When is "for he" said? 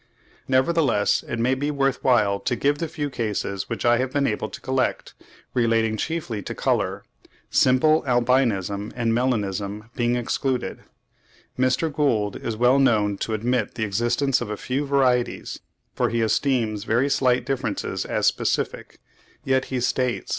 15.93-16.21